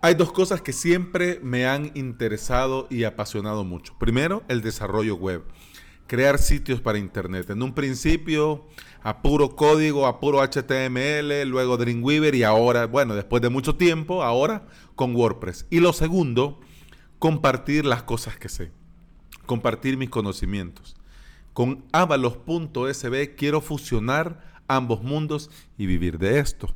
Hay 0.00 0.14
dos 0.14 0.30
cosas 0.30 0.62
que 0.62 0.72
siempre 0.72 1.40
me 1.42 1.66
han 1.66 1.90
interesado 1.96 2.86
y 2.88 3.02
apasionado 3.02 3.64
mucho. 3.64 3.96
Primero, 3.98 4.44
el 4.46 4.62
desarrollo 4.62 5.16
web. 5.16 5.42
Crear 6.06 6.38
sitios 6.38 6.80
para 6.80 6.98
Internet. 6.98 7.50
En 7.50 7.64
un 7.64 7.74
principio, 7.74 8.68
a 9.02 9.22
puro 9.22 9.56
código, 9.56 10.06
a 10.06 10.20
puro 10.20 10.40
HTML, 10.40 11.44
luego 11.48 11.76
Dreamweaver 11.76 12.36
y 12.36 12.44
ahora, 12.44 12.86
bueno, 12.86 13.16
después 13.16 13.42
de 13.42 13.48
mucho 13.48 13.74
tiempo, 13.74 14.22
ahora 14.22 14.68
con 14.94 15.16
WordPress. 15.16 15.66
Y 15.68 15.80
lo 15.80 15.92
segundo, 15.92 16.60
compartir 17.18 17.84
las 17.84 18.04
cosas 18.04 18.36
que 18.38 18.48
sé. 18.48 18.70
Compartir 19.46 19.96
mis 19.96 20.10
conocimientos. 20.10 20.96
Con 21.52 21.84
avalos.sb 21.90 23.34
quiero 23.34 23.60
fusionar 23.60 24.62
ambos 24.68 25.02
mundos 25.02 25.50
y 25.76 25.86
vivir 25.86 26.18
de 26.18 26.38
esto 26.38 26.72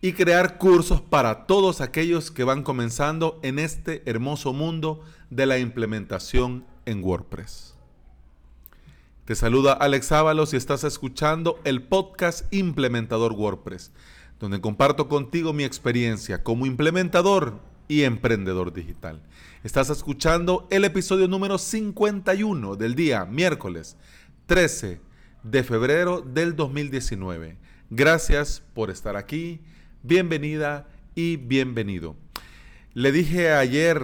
y 0.00 0.12
crear 0.12 0.58
cursos 0.58 1.00
para 1.00 1.46
todos 1.46 1.80
aquellos 1.80 2.30
que 2.30 2.44
van 2.44 2.62
comenzando 2.62 3.40
en 3.42 3.58
este 3.58 4.02
hermoso 4.06 4.52
mundo 4.52 5.02
de 5.30 5.46
la 5.46 5.58
implementación 5.58 6.64
en 6.86 7.02
WordPress. 7.02 7.74
Te 9.24 9.34
saluda 9.34 9.72
Alex 9.72 10.12
Ábalos 10.12 10.54
y 10.54 10.56
estás 10.56 10.84
escuchando 10.84 11.60
el 11.64 11.82
podcast 11.82 12.50
Implementador 12.52 13.32
WordPress, 13.32 13.90
donde 14.38 14.60
comparto 14.60 15.08
contigo 15.08 15.52
mi 15.52 15.64
experiencia 15.64 16.42
como 16.42 16.64
implementador 16.64 17.58
y 17.88 18.04
emprendedor 18.04 18.72
digital. 18.72 19.20
Estás 19.64 19.90
escuchando 19.90 20.66
el 20.70 20.84
episodio 20.84 21.26
número 21.26 21.58
51 21.58 22.76
del 22.76 22.94
día 22.94 23.24
miércoles 23.24 23.96
13 24.46 25.00
de 25.42 25.64
febrero 25.64 26.22
del 26.22 26.54
2019. 26.54 27.56
Gracias 27.90 28.62
por 28.74 28.90
estar 28.90 29.16
aquí 29.16 29.60
bienvenida 30.08 30.88
y 31.14 31.36
bienvenido. 31.36 32.16
Le 32.94 33.12
dije 33.12 33.52
ayer 33.52 34.02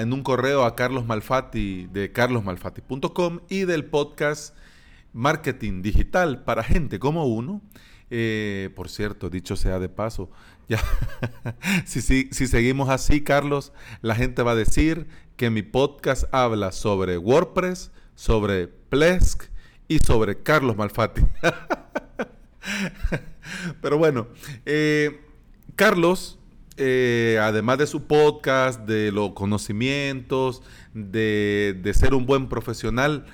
en 0.00 0.12
un 0.12 0.24
correo 0.24 0.64
a 0.64 0.74
Carlos 0.74 1.06
Malfatti 1.06 1.86
de 1.86 2.10
carlosmalfatti.com 2.10 3.38
y 3.48 3.60
del 3.60 3.84
podcast 3.84 4.56
Marketing 5.12 5.80
Digital 5.80 6.42
para 6.42 6.64
gente 6.64 6.98
como 6.98 7.26
uno. 7.26 7.62
Eh, 8.10 8.70
por 8.74 8.88
cierto, 8.88 9.30
dicho 9.30 9.54
sea 9.54 9.78
de 9.78 9.88
paso, 9.88 10.28
ya, 10.68 10.82
si, 11.84 12.02
si 12.02 12.46
seguimos 12.48 12.88
así, 12.88 13.22
Carlos, 13.22 13.72
la 14.02 14.16
gente 14.16 14.42
va 14.42 14.50
a 14.50 14.56
decir 14.56 15.06
que 15.36 15.50
mi 15.50 15.62
podcast 15.62 16.24
habla 16.32 16.72
sobre 16.72 17.16
WordPress, 17.16 17.92
sobre 18.16 18.66
Plesk 18.66 19.44
y 19.86 19.98
sobre 20.00 20.42
Carlos 20.42 20.76
Malfatti. 20.76 21.22
Pero 23.80 23.98
bueno, 23.98 24.26
eh, 24.66 25.23
Carlos, 25.76 26.38
eh, 26.76 27.38
además 27.40 27.78
de 27.78 27.86
su 27.86 28.04
podcast, 28.04 28.80
de 28.80 29.10
los 29.12 29.32
conocimientos, 29.32 30.62
de, 30.92 31.92
ser 31.94 32.14
un 32.14 32.26
buen 32.26 32.48
profesional, 32.48 33.26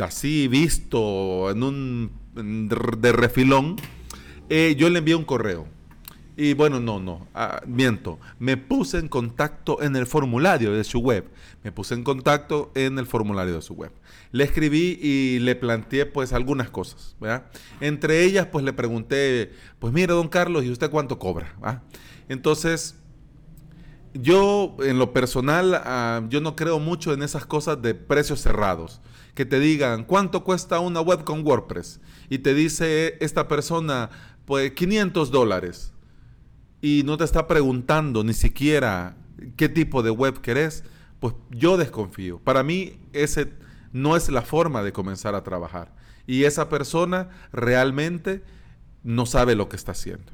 así 0.00 0.48
visto 0.48 1.50
en 1.50 1.62
un 1.62 2.12
de 2.34 3.12
refilón, 3.12 3.76
eh, 4.48 4.74
yo 4.78 4.90
le 4.90 4.98
envié 4.98 5.14
un 5.14 5.24
correo. 5.24 5.66
Y 6.38 6.52
bueno, 6.52 6.80
no, 6.80 7.00
no, 7.00 7.26
ah, 7.34 7.62
miento. 7.66 8.18
Me 8.38 8.58
puse 8.58 8.98
en 8.98 9.08
contacto 9.08 9.82
en 9.82 9.96
el 9.96 10.06
formulario 10.06 10.72
de 10.72 10.84
su 10.84 10.98
web. 10.98 11.30
Me 11.64 11.72
puse 11.72 11.94
en 11.94 12.04
contacto 12.04 12.70
en 12.74 12.98
el 12.98 13.06
formulario 13.06 13.54
de 13.54 13.62
su 13.62 13.72
web. 13.72 13.90
Le 14.32 14.44
escribí 14.44 14.98
y 15.00 15.38
le 15.38 15.56
planteé 15.56 16.04
pues 16.04 16.34
algunas 16.34 16.68
cosas, 16.68 17.16
¿verdad? 17.20 17.46
Entre 17.80 18.22
ellas 18.22 18.48
pues 18.52 18.66
le 18.66 18.74
pregunté, 18.74 19.52
pues 19.78 19.94
mire 19.94 20.12
don 20.12 20.28
Carlos, 20.28 20.62
¿y 20.64 20.70
usted 20.70 20.90
cuánto 20.90 21.18
cobra? 21.18 21.54
Entonces, 22.28 22.96
yo 24.12 24.76
en 24.80 24.98
lo 24.98 25.14
personal, 25.14 25.80
ah, 25.84 26.22
yo 26.28 26.42
no 26.42 26.54
creo 26.54 26.78
mucho 26.78 27.14
en 27.14 27.22
esas 27.22 27.46
cosas 27.46 27.80
de 27.80 27.94
precios 27.94 28.42
cerrados. 28.42 29.00
Que 29.34 29.46
te 29.46 29.58
digan, 29.58 30.04
¿cuánto 30.04 30.44
cuesta 30.44 30.80
una 30.80 31.00
web 31.00 31.24
con 31.24 31.46
WordPress? 31.46 32.00
Y 32.28 32.38
te 32.38 32.52
dice 32.52 33.16
esta 33.20 33.48
persona, 33.48 34.10
pues 34.44 34.72
500 34.72 35.30
dólares 35.30 35.94
y 36.86 37.02
no 37.02 37.16
te 37.16 37.24
está 37.24 37.48
preguntando 37.48 38.22
ni 38.22 38.32
siquiera 38.32 39.16
qué 39.56 39.68
tipo 39.68 40.04
de 40.04 40.10
web 40.10 40.40
querés, 40.40 40.84
pues 41.18 41.34
yo 41.50 41.76
desconfío. 41.76 42.38
Para 42.38 42.62
mí 42.62 43.00
ese 43.12 43.52
no 43.92 44.14
es 44.14 44.28
la 44.28 44.42
forma 44.42 44.84
de 44.84 44.92
comenzar 44.92 45.34
a 45.34 45.42
trabajar. 45.42 45.92
Y 46.28 46.44
esa 46.44 46.68
persona 46.68 47.28
realmente 47.52 48.44
no 49.02 49.26
sabe 49.26 49.56
lo 49.56 49.68
que 49.68 49.74
está 49.74 49.92
haciendo. 49.92 50.32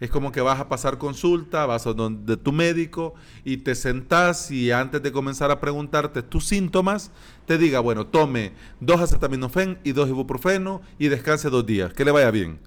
Es 0.00 0.08
como 0.08 0.32
que 0.32 0.40
vas 0.40 0.58
a 0.58 0.70
pasar 0.70 0.96
consulta, 0.96 1.66
vas 1.66 1.86
a 1.86 1.92
donde 1.92 2.38
tu 2.38 2.52
médico 2.52 3.12
y 3.44 3.58
te 3.58 3.74
sentás 3.74 4.50
y 4.50 4.70
antes 4.70 5.02
de 5.02 5.12
comenzar 5.12 5.50
a 5.50 5.60
preguntarte 5.60 6.22
tus 6.22 6.46
síntomas, 6.46 7.10
te 7.44 7.58
diga, 7.58 7.80
bueno, 7.80 8.06
tome 8.06 8.52
dos 8.80 9.02
acetaminofén 9.02 9.78
y 9.84 9.92
dos 9.92 10.08
ibuprofeno 10.08 10.80
y 10.98 11.08
descanse 11.08 11.50
dos 11.50 11.66
días, 11.66 11.92
que 11.92 12.06
le 12.06 12.10
vaya 12.10 12.30
bien. 12.30 12.58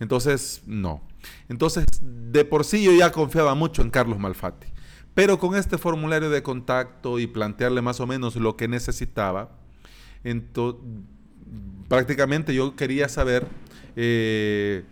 Entonces, 0.00 0.62
no. 0.66 1.02
Entonces, 1.48 1.84
de 2.00 2.44
por 2.44 2.64
sí 2.64 2.82
yo 2.82 2.92
ya 2.92 3.10
confiaba 3.12 3.54
mucho 3.54 3.82
en 3.82 3.90
Carlos 3.90 4.18
Malfatti. 4.18 4.68
Pero 5.14 5.38
con 5.38 5.56
este 5.56 5.78
formulario 5.78 6.30
de 6.30 6.42
contacto 6.42 7.18
y 7.18 7.26
plantearle 7.26 7.82
más 7.82 7.98
o 8.00 8.06
menos 8.06 8.36
lo 8.36 8.56
que 8.56 8.68
necesitaba, 8.68 9.50
prácticamente 11.88 12.54
yo 12.54 12.76
quería 12.76 13.08
saber 13.08 13.46
eh, 13.96 14.84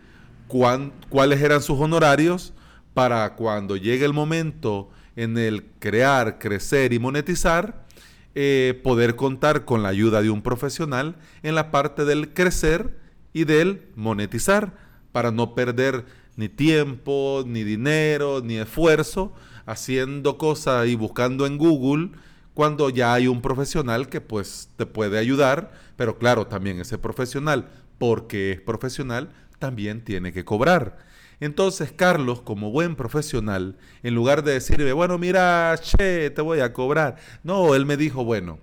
cuáles 0.48 1.40
eran 1.40 1.62
sus 1.62 1.78
honorarios 1.78 2.52
para 2.94 3.36
cuando 3.36 3.76
llegue 3.76 4.04
el 4.04 4.12
momento 4.12 4.90
en 5.14 5.38
el 5.38 5.66
crear, 5.78 6.38
crecer 6.38 6.92
y 6.92 6.98
monetizar, 6.98 7.86
eh, 8.34 8.80
poder 8.82 9.16
contar 9.16 9.64
con 9.64 9.82
la 9.82 9.90
ayuda 9.90 10.22
de 10.22 10.30
un 10.30 10.42
profesional 10.42 11.16
en 11.42 11.54
la 11.54 11.70
parte 11.70 12.04
del 12.04 12.32
crecer 12.34 12.98
y 13.32 13.44
del 13.44 13.82
monetizar 13.94 14.85
para 15.16 15.30
no 15.30 15.54
perder 15.54 16.04
ni 16.36 16.50
tiempo, 16.50 17.42
ni 17.46 17.64
dinero, 17.64 18.42
ni 18.44 18.56
esfuerzo 18.58 19.32
haciendo 19.64 20.36
cosas 20.36 20.88
y 20.88 20.94
buscando 20.94 21.46
en 21.46 21.56
Google 21.56 22.10
cuando 22.52 22.90
ya 22.90 23.14
hay 23.14 23.26
un 23.26 23.40
profesional 23.40 24.10
que 24.10 24.20
pues 24.20 24.68
te 24.76 24.84
puede 24.84 25.18
ayudar, 25.18 25.72
pero 25.96 26.18
claro, 26.18 26.48
también 26.48 26.80
ese 26.80 26.98
profesional, 26.98 27.70
porque 27.96 28.52
es 28.52 28.60
profesional, 28.60 29.30
también 29.58 30.04
tiene 30.04 30.34
que 30.34 30.44
cobrar. 30.44 30.98
Entonces 31.40 31.92
Carlos, 31.92 32.42
como 32.42 32.70
buen 32.70 32.94
profesional, 32.94 33.78
en 34.02 34.14
lugar 34.14 34.44
de 34.44 34.52
decirme, 34.52 34.92
bueno, 34.92 35.16
mira, 35.16 35.74
che, 35.80 36.28
te 36.28 36.42
voy 36.42 36.60
a 36.60 36.74
cobrar, 36.74 37.16
no, 37.42 37.74
él 37.74 37.86
me 37.86 37.96
dijo, 37.96 38.22
bueno, 38.22 38.58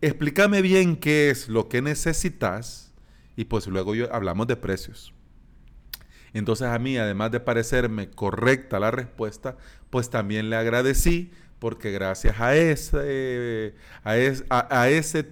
explícame 0.00 0.62
bien 0.62 0.96
qué 0.96 1.30
es 1.30 1.48
lo 1.48 1.68
que 1.68 1.80
necesitas 1.80 2.92
y 3.36 3.44
pues 3.44 3.68
luego 3.68 3.94
yo, 3.94 4.12
hablamos 4.12 4.48
de 4.48 4.56
precios. 4.56 5.12
Entonces 6.32 6.68
a 6.68 6.78
mí, 6.78 6.96
además 6.96 7.30
de 7.30 7.40
parecerme 7.40 8.10
correcta 8.10 8.78
la 8.78 8.90
respuesta, 8.90 9.56
pues 9.90 10.10
también 10.10 10.50
le 10.50 10.56
agradecí 10.56 11.30
porque 11.58 11.90
gracias 11.90 12.40
a 12.40 12.54
ese, 12.54 13.74
a, 14.04 14.88
ese 14.88 15.26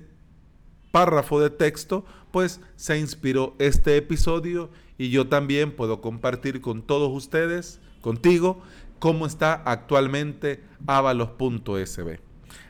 párrafo 0.91 1.41
de 1.41 1.51
texto, 1.51 2.05
pues 2.31 2.61
se 2.77 2.99
inspiró 2.99 3.55
este 3.59 3.97
episodio 3.97 4.71
y 4.97 5.11
yo 5.11 5.29
también 5.29 5.73
puedo 5.73 6.01
compartir 6.01 6.61
con 6.61 6.83
todos 6.83 7.11
ustedes, 7.13 7.81
contigo, 8.01 8.63
cómo 8.99 9.27
está 9.27 9.55
actualmente 9.55 10.63
avalos.sb. 10.87 12.21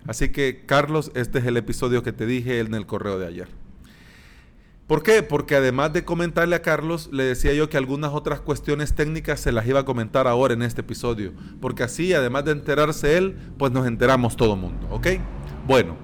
Así 0.07 0.31
que 0.31 0.65
Carlos, 0.67 1.13
este 1.15 1.39
es 1.39 1.47
el 1.47 1.57
episodio 1.57 2.03
que 2.03 2.13
te 2.13 2.27
dije 2.27 2.59
en 2.61 2.75
el 2.75 2.87
correo 2.87 3.19
de 3.19 3.27
ayer. 3.27 3.64
¿Por 4.87 5.03
qué? 5.03 5.23
Porque 5.23 5.57
además 5.57 5.95
de 5.95 6.05
comentarle 6.05 6.57
a 6.57 6.63
Carlos, 6.63 7.09
le 7.11 7.25
decía 7.25 7.55
yo 7.55 7.71
que 7.71 7.79
algunas 7.79 8.13
otras 8.13 8.41
cuestiones 8.41 8.95
técnicas 8.95 9.41
se 9.41 9.51
las 9.51 9.67
iba 9.67 9.81
a 9.81 9.85
comentar 9.87 10.27
ahora 10.27 10.53
en 10.53 10.61
este 10.61 10.83
episodio. 10.83 11.33
Porque 11.61 11.83
así, 11.83 12.13
además 12.13 12.45
de 12.45 12.53
enterarse 12.53 13.17
él, 13.17 13.35
pues 13.57 13.73
nos 13.73 13.87
enteramos 13.87 14.37
todo 14.37 14.57
mundo. 14.57 14.87
¿Ok? 14.91 15.07
Bueno. 15.67 15.97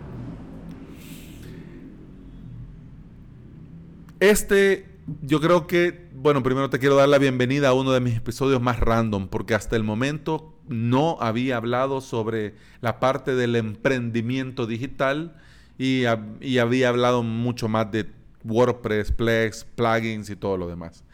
Este, 4.19 4.89
yo 5.21 5.41
creo 5.43 5.67
que, 5.67 6.09
bueno, 6.15 6.43
primero 6.43 6.71
te 6.71 6.79
quiero 6.79 6.97
dar 6.97 7.09
la 7.11 7.19
bienvenida 7.19 7.69
a 7.69 7.75
uno 7.75 7.93
de 7.93 8.01
mis 8.01 8.17
episodios 8.17 8.63
más 8.63 8.81
random, 8.81 9.29
porque 9.29 9.55
hasta 9.55 9.77
el 9.77 9.85
momento 9.85 10.55
no 10.69 11.19
había 11.21 11.59
hablado 11.59 12.01
sobre 12.01 12.55
la 12.81 12.99
parte 12.99 13.35
del 13.35 13.57
emprendimiento 13.57 14.67
digital 14.67 15.37
y, 15.77 16.05
y 16.41 16.59
había 16.59 16.89
hablado 16.89 17.23
mucho 17.23 17.69
más 17.69 17.91
de 17.93 18.20
WordPress, 18.45 19.13
Plex, 19.13 19.65
plugins 19.75 20.31
y 20.31 20.37
todo 20.37 20.57
lo 20.57 20.69
demás. 20.69 21.05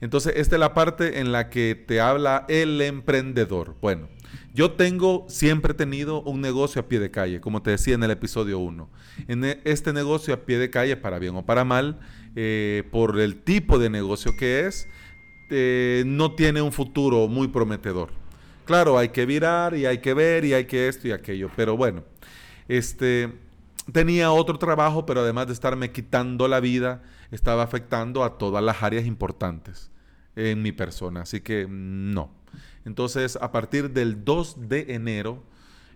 Entonces, 0.00 0.34
esta 0.36 0.56
es 0.56 0.60
la 0.60 0.74
parte 0.74 1.20
en 1.20 1.32
la 1.32 1.48
que 1.48 1.74
te 1.74 2.00
habla 2.00 2.44
el 2.48 2.80
emprendedor. 2.80 3.76
Bueno, 3.80 4.08
yo 4.52 4.72
tengo, 4.72 5.24
siempre 5.28 5.72
he 5.72 5.74
tenido 5.74 6.22
un 6.22 6.40
negocio 6.40 6.82
a 6.82 6.88
pie 6.88 7.00
de 7.00 7.10
calle, 7.10 7.40
como 7.40 7.62
te 7.62 7.70
decía 7.70 7.94
en 7.94 8.02
el 8.02 8.10
episodio 8.10 8.58
1. 8.58 8.88
En 9.28 9.44
e, 9.44 9.60
este 9.64 9.92
negocio 9.92 10.34
a 10.34 10.38
pie 10.38 10.58
de 10.58 10.70
calle, 10.70 10.96
para 10.96 11.18
bien 11.18 11.34
o 11.36 11.44
para 11.44 11.64
mal, 11.64 11.98
eh, 12.36 12.84
por 12.90 13.18
el 13.18 13.42
tipo 13.42 13.78
de 13.78 13.90
negocio 13.90 14.32
que 14.38 14.66
es, 14.66 14.88
eh, 15.50 16.04
no 16.06 16.34
tiene 16.34 16.62
un 16.62 16.72
futuro 16.72 17.26
muy 17.28 17.48
prometedor. 17.48 18.10
Claro, 18.64 18.98
hay 18.98 19.08
que 19.08 19.26
virar 19.26 19.76
y 19.76 19.86
hay 19.86 19.98
que 19.98 20.14
ver 20.14 20.44
y 20.44 20.54
hay 20.54 20.64
que 20.64 20.88
esto 20.88 21.08
y 21.08 21.12
aquello, 21.12 21.50
pero 21.54 21.76
bueno, 21.76 22.04
este 22.68 23.30
tenía 23.92 24.32
otro 24.32 24.58
trabajo, 24.58 25.06
pero 25.06 25.20
además 25.20 25.46
de 25.46 25.52
estarme 25.52 25.92
quitando 25.92 26.48
la 26.48 26.60
vida, 26.60 27.02
estaba 27.30 27.62
afectando 27.62 28.24
a 28.24 28.38
todas 28.38 28.62
las 28.62 28.82
áreas 28.82 29.06
importantes 29.06 29.90
en 30.36 30.62
mi 30.62 30.72
persona, 30.72 31.22
así 31.22 31.40
que 31.40 31.66
no. 31.68 32.30
Entonces, 32.84 33.36
a 33.40 33.50
partir 33.50 33.90
del 33.90 34.24
2 34.24 34.68
de 34.68 34.94
enero, 34.94 35.42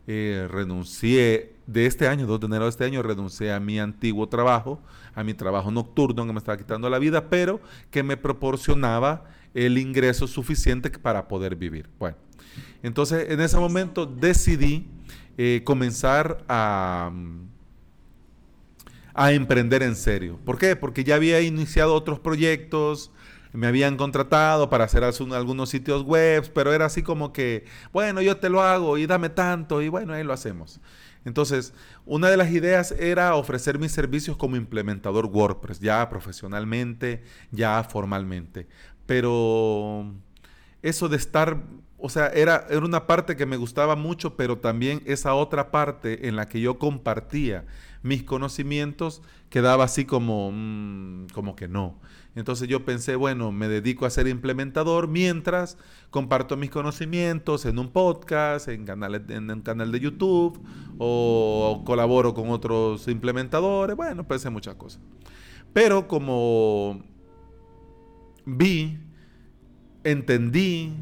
eh, 0.07 0.49
renuncié 0.51 1.55
de 1.67 1.87
este 1.87 2.09
año, 2.09 2.27
2 2.27 2.41
de 2.41 2.47
enero 2.47 2.65
de 2.65 2.71
este 2.71 2.85
año, 2.85 3.03
renuncié 3.03 3.53
a 3.53 3.61
mi 3.61 3.79
antiguo 3.79 4.29
trabajo, 4.29 4.81
a 5.15 5.23
mi 5.23 5.35
trabajo 5.35 5.71
nocturno 5.71 6.27
que 6.27 6.33
me 6.33 6.39
estaba 6.39 6.57
quitando 6.57 6.89
la 6.89 6.99
vida, 6.99 7.29
pero 7.29 7.61
que 7.91 8.03
me 8.03 8.17
proporcionaba 8.17 9.25
el 9.55 9.77
ingreso 9.77 10.27
suficiente 10.27 10.91
para 10.91 11.29
poder 11.29 11.57
vivir. 11.57 11.89
Bueno, 11.99 12.17
entonces 12.83 13.29
en 13.31 13.41
ese 13.41 13.59
momento 13.59 14.07
decidí 14.07 14.87
eh, 15.37 15.63
comenzar 15.65 16.45
a, 16.49 17.13
a 19.15 19.33
emprender 19.33 19.83
en 19.83 19.97
serio. 19.97 20.39
¿Por 20.45 20.59
qué? 20.59 20.77
Porque 20.77 21.05
ya 21.05 21.17
había 21.17 21.41
iniciado 21.41 21.95
otros 21.95 22.21
proyectos, 22.21 23.11
me 23.53 23.67
habían 23.67 23.97
contratado 23.97 24.69
para 24.69 24.85
hacer 24.85 25.05
algunos 25.05 25.71
sitios 25.71 26.03
web, 26.03 26.51
pero 26.55 26.73
era 26.73 26.87
así 26.87 27.03
como 27.03 27.33
que, 27.33 27.65
bueno, 27.93 28.21
yo 28.21 28.37
te 28.37 28.49
lo 28.49 28.63
hago 28.63 28.99
y 28.99 29.07
dame 29.07 29.31
tanto 29.31 29.83
y 29.83 29.89
bueno, 29.89 30.13
ahí 30.13 30.25
lo 30.25 30.33
hacemos. 30.33 30.81
Entonces, 31.25 31.75
una 32.07 32.31
de 32.31 32.37
las 32.37 32.51
ideas 32.51 32.93
era 32.93 33.35
ofrecer 33.35 33.79
mis 33.79 33.93
servicios 33.93 34.37
como 34.37 34.57
implementador 34.57 35.27
WordPress, 35.27 35.81
ya 35.81 36.09
profesionalmente, 36.09 37.23
ya 37.51 37.83
formalmente. 37.85 38.67
Pero 39.07 40.15
eso 40.83 41.09
de 41.09 41.17
estar, 41.17 41.63
o 41.99 42.09
sea, 42.09 42.29
era, 42.29 42.67
era 42.71 42.85
una 42.85 43.07
parte 43.07 43.37
que 43.37 43.47
me 43.47 43.57
gustaba 43.57 43.97
mucho, 43.97 44.37
pero 44.37 44.59
también 44.59 45.03
esa 45.07 45.35
otra 45.35 45.71
parte 45.71 46.29
en 46.29 46.37
la 46.37 46.49
que 46.49 46.61
yo 46.61 46.79
compartía 46.79 47.65
mis 48.03 48.23
conocimientos 48.23 49.23
quedaba 49.51 49.85
así 49.85 50.05
como, 50.05 50.51
mm, 50.53 51.29
como 51.33 51.57
que 51.57 51.69
no. 51.69 51.99
Entonces 52.35 52.69
yo 52.69 52.85
pensé, 52.85 53.17
bueno, 53.17 53.51
me 53.51 53.69
dedico 53.69 54.07
a 54.07 54.11
ser 54.11 54.29
implementador 54.29 55.09
mientras 55.09 55.77
comparto 56.11 56.57
mis 56.57 56.71
conocimientos 56.71 57.67
en 57.67 57.79
un 57.79 57.89
podcast, 57.91 58.69
en, 58.69 58.85
canales, 58.85 59.23
en 59.29 59.51
un 59.51 59.63
canal 59.63 59.91
de 59.91 60.01
YouTube 60.01 60.61
o 60.99 61.83
colaboro 61.85 62.35
con 62.35 62.51
otros 62.51 63.09
implementadores. 63.09 63.97
Bueno, 63.97 64.27
pensé 64.29 64.51
muchas 64.51 64.77
cosas. 64.77 65.01
Pero 65.73 66.07
como 66.07 67.03
vi, 68.45 68.99
entendí 70.05 70.93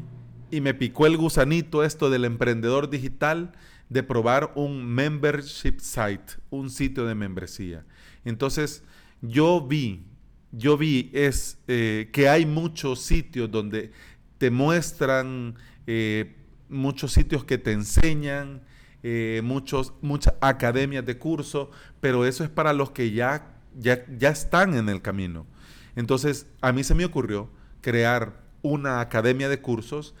y 0.49 0.61
me 0.61 0.73
picó 0.73 1.05
el 1.05 1.17
gusanito 1.17 1.83
esto 1.83 2.09
del 2.09 2.25
emprendedor 2.25 2.89
digital 2.89 3.51
de 3.89 4.03
probar 4.03 4.51
un 4.55 4.85
membership 4.85 5.79
site, 5.79 6.33
un 6.49 6.69
sitio 6.69 7.05
de 7.05 7.15
membresía. 7.15 7.85
Entonces 8.25 8.83
yo 9.21 9.65
vi 9.65 10.03
yo 10.51 10.77
vi 10.77 11.09
es 11.13 11.57
eh, 11.67 12.09
que 12.11 12.29
hay 12.29 12.45
muchos 12.45 13.01
sitios 13.01 13.51
donde 13.51 13.91
te 14.37 14.49
muestran, 14.49 15.55
eh, 15.85 16.35
muchos 16.69 17.11
sitios 17.13 17.43
que 17.43 17.57
te 17.57 17.71
enseñan, 17.73 18.61
eh, 19.03 19.41
muchos, 19.43 19.93
muchas 20.01 20.35
academias 20.41 21.05
de 21.05 21.17
curso, 21.17 21.71
pero 21.99 22.25
eso 22.25 22.43
es 22.43 22.49
para 22.49 22.73
los 22.73 22.91
que 22.91 23.11
ya, 23.11 23.55
ya, 23.77 24.05
ya 24.17 24.29
están 24.29 24.75
en 24.75 24.89
el 24.89 25.01
camino. 25.01 25.45
Entonces, 25.95 26.47
a 26.61 26.71
mí 26.71 26.83
se 26.83 26.95
me 26.95 27.05
ocurrió 27.05 27.49
crear 27.81 28.41
una 28.61 29.01
academia 29.01 29.49
de 29.49 29.61
cursos 29.61 30.13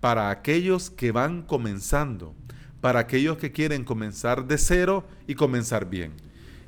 para 0.00 0.30
aquellos 0.30 0.90
que 0.90 1.12
van 1.12 1.42
comenzando, 1.42 2.34
para 2.80 3.00
aquellos 3.00 3.38
que 3.38 3.52
quieren 3.52 3.84
comenzar 3.84 4.46
de 4.46 4.58
cero 4.58 5.04
y 5.26 5.34
comenzar 5.34 5.88
bien. 5.88 6.12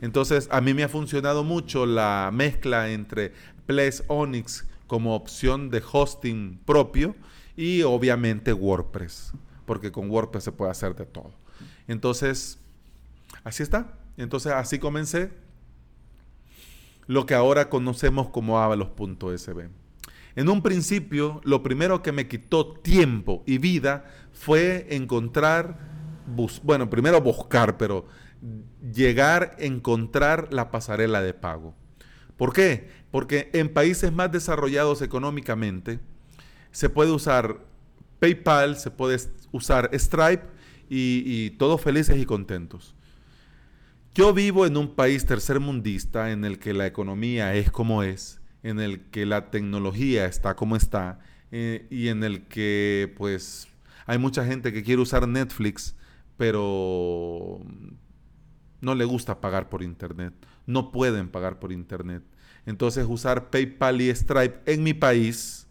Entonces, 0.00 0.48
a 0.50 0.60
mí 0.60 0.74
me 0.74 0.82
ha 0.82 0.88
funcionado 0.88 1.44
mucho 1.44 1.86
la 1.86 2.30
mezcla 2.32 2.90
entre 2.90 3.32
Place 3.66 4.02
Onyx 4.08 4.66
como 4.86 5.14
opción 5.14 5.70
de 5.70 5.82
hosting 5.90 6.58
propio 6.64 7.14
y 7.56 7.82
obviamente 7.82 8.52
WordPress, 8.52 9.32
porque 9.64 9.92
con 9.92 10.10
WordPress 10.10 10.44
se 10.44 10.52
puede 10.52 10.70
hacer 10.70 10.94
de 10.94 11.06
todo. 11.06 11.32
Entonces, 11.86 12.58
así 13.44 13.62
está. 13.62 13.98
Entonces, 14.16 14.52
así 14.52 14.78
comencé 14.78 15.30
lo 17.06 17.26
que 17.26 17.34
ahora 17.34 17.68
conocemos 17.68 18.28
como 18.28 18.58
avalos.sb. 18.60 19.68
En 20.34 20.48
un 20.48 20.62
principio, 20.62 21.40
lo 21.44 21.62
primero 21.62 22.02
que 22.02 22.12
me 22.12 22.26
quitó 22.26 22.66
tiempo 22.74 23.42
y 23.46 23.58
vida 23.58 24.04
fue 24.32 24.86
encontrar, 24.90 25.78
bueno, 26.62 26.88
primero 26.90 27.20
buscar, 27.20 27.76
pero 27.76 28.06
llegar 28.92 29.56
encontrar 29.58 30.48
la 30.52 30.70
pasarela 30.70 31.22
de 31.22 31.34
pago. 31.34 31.74
¿Por 32.36 32.52
qué? 32.52 32.88
Porque 33.10 33.50
en 33.52 33.72
países 33.72 34.12
más 34.12 34.32
desarrollados 34.32 35.02
económicamente 35.02 36.00
se 36.70 36.88
puede 36.88 37.10
usar 37.10 37.60
PayPal, 38.18 38.76
se 38.76 38.90
puede 38.90 39.18
usar 39.52 39.90
Stripe 39.92 40.44
y, 40.88 41.22
y 41.26 41.50
todos 41.50 41.80
felices 41.80 42.18
y 42.18 42.24
contentos. 42.24 42.94
Yo 44.14 44.34
vivo 44.34 44.66
en 44.66 44.76
un 44.76 44.94
país 44.94 45.24
tercermundista 45.24 46.32
en 46.32 46.44
el 46.44 46.58
que 46.58 46.74
la 46.74 46.86
economía 46.86 47.54
es 47.54 47.70
como 47.70 48.02
es, 48.02 48.42
en 48.62 48.78
el 48.78 49.00
que 49.10 49.26
la 49.26 49.50
tecnología 49.50 50.26
está 50.26 50.54
como 50.54 50.76
está 50.76 51.18
eh, 51.50 51.86
y 51.90 52.08
en 52.08 52.22
el 52.22 52.42
que 52.46 53.12
pues 53.16 53.68
hay 54.06 54.18
mucha 54.18 54.44
gente 54.44 54.72
que 54.72 54.82
quiere 54.82 55.02
usar 55.02 55.26
Netflix, 55.26 55.96
pero 56.36 57.60
no 58.80 58.94
le 58.94 59.04
gusta 59.04 59.40
pagar 59.40 59.68
por 59.68 59.82
Internet, 59.82 60.34
no 60.66 60.92
pueden 60.92 61.28
pagar 61.28 61.58
por 61.58 61.72
Internet. 61.72 62.22
Entonces 62.66 63.06
usar 63.08 63.50
PayPal 63.50 64.00
y 64.00 64.14
Stripe 64.14 64.60
en 64.66 64.82
mi 64.82 64.94
país 64.94 65.66